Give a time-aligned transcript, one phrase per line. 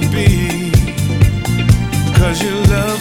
[0.00, 0.70] to be.
[2.18, 2.95] Cause you love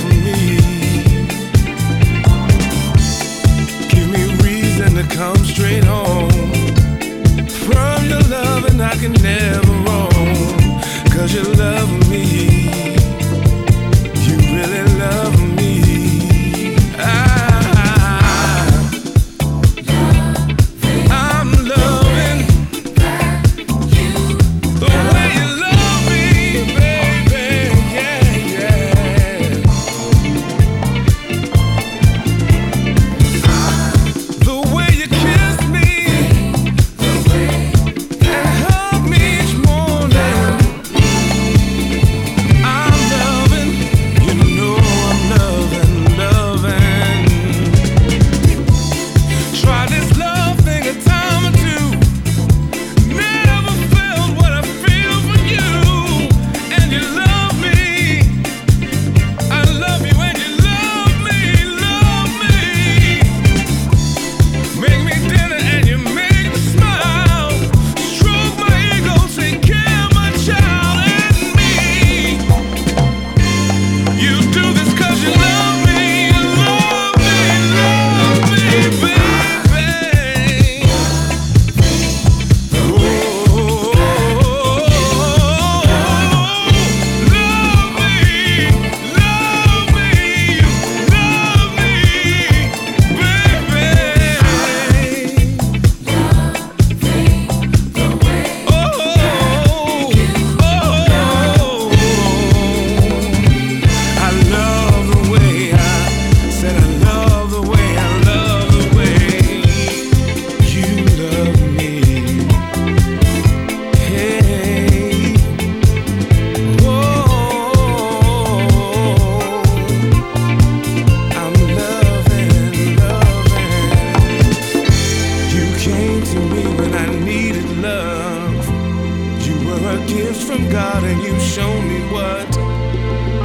[130.35, 132.47] gifts from God and you show me what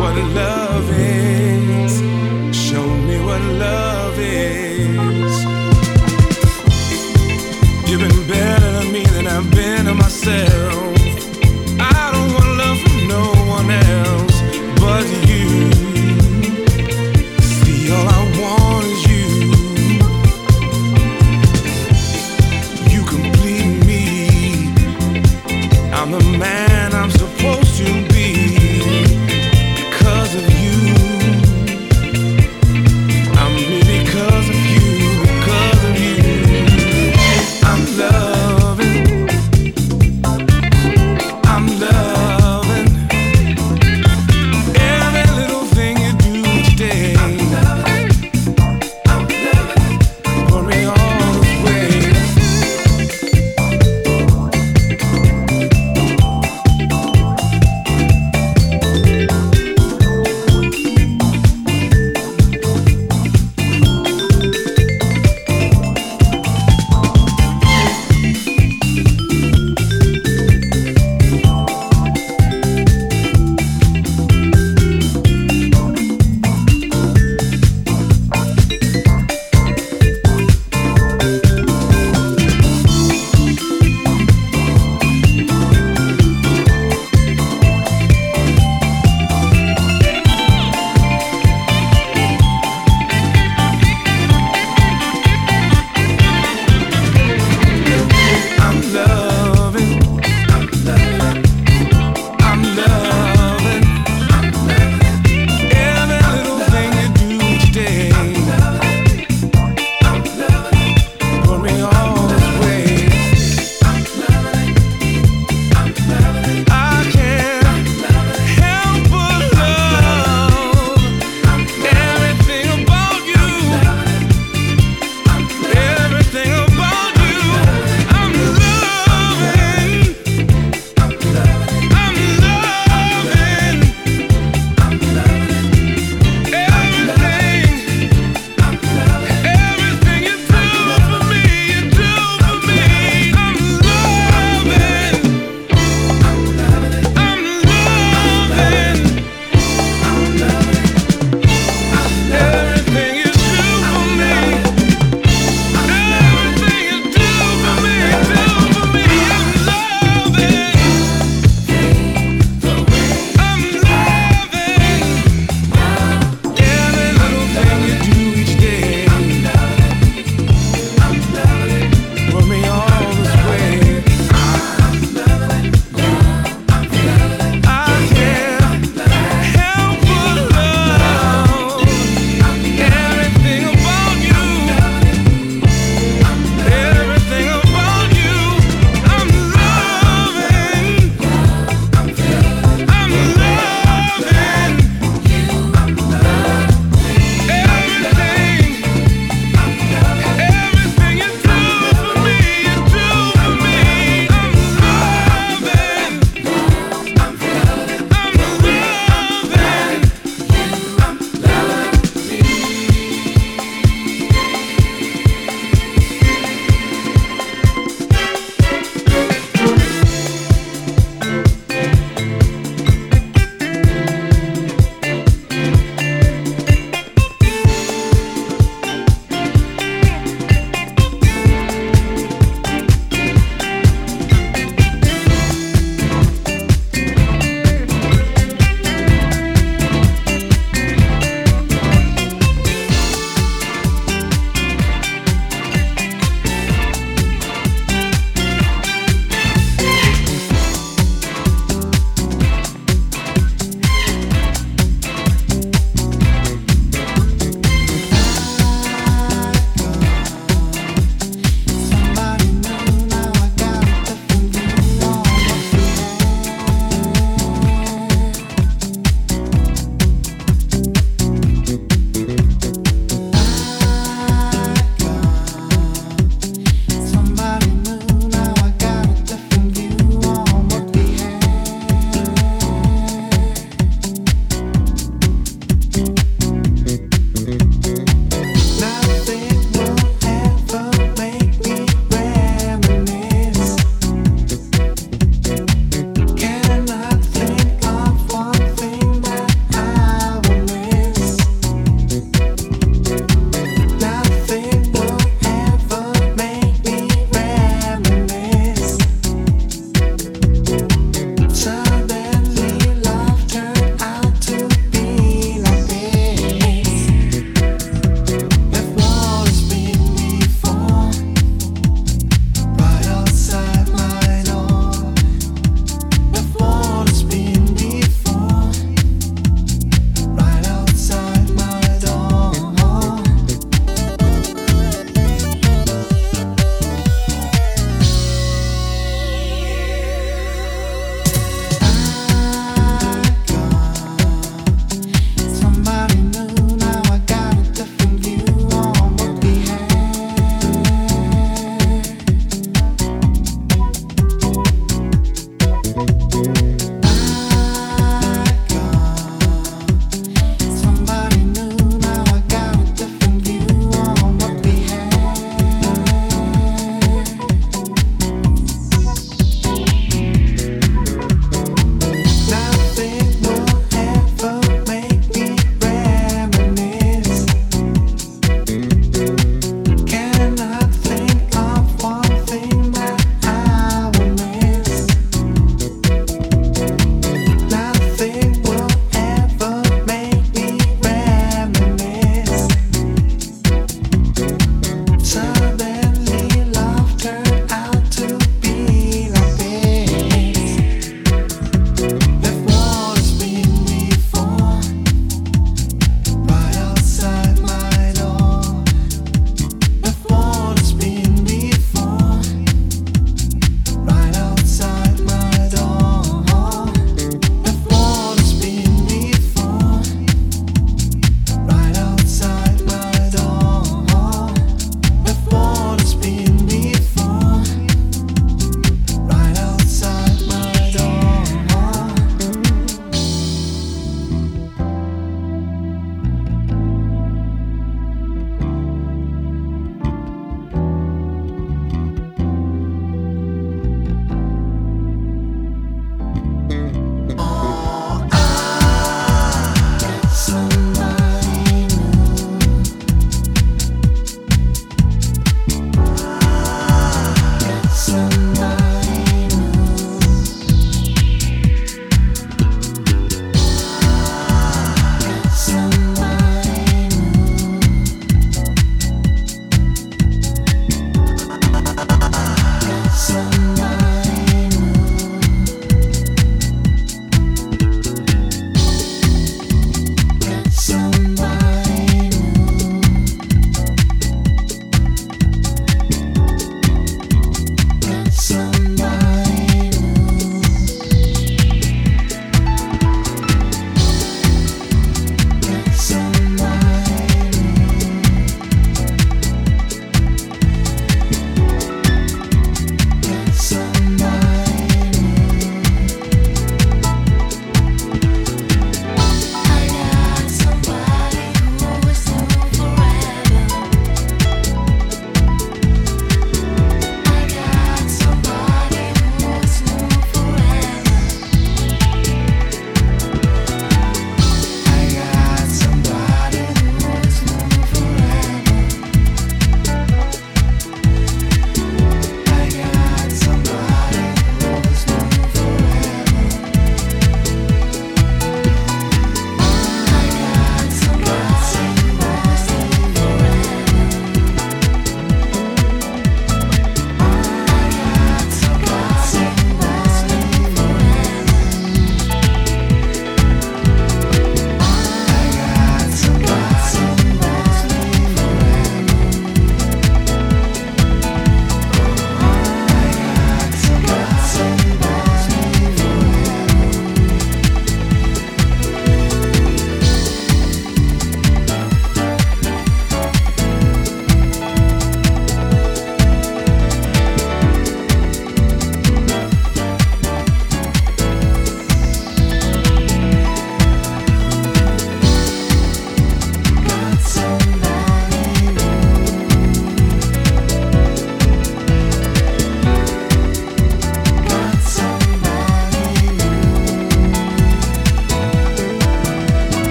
[0.00, 1.98] what love is.
[2.56, 5.44] Show me what love is.
[7.88, 10.89] You've been better to me than I've been to myself.